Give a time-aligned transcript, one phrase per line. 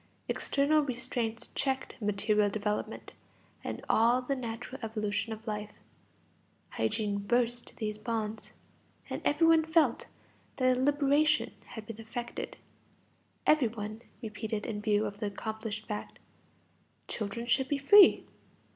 [0.27, 3.13] External restraints checked material development
[3.63, 5.73] and all the natural evolution of life;
[6.69, 8.53] hygiene burst these bonds.
[9.11, 10.07] And every one felt
[10.57, 12.57] that a liberation had been effected;
[13.45, 16.17] every one repeated in view of the accomplished fact:
[17.07, 18.25] children should be free.